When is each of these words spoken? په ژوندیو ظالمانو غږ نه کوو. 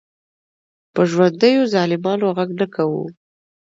په 0.93 1.01
ژوندیو 1.11 1.69
ظالمانو 1.73 2.27
غږ 2.37 2.49
نه 2.59 2.67
کوو. 2.75 3.03